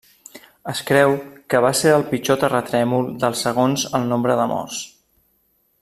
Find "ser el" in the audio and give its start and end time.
1.81-2.05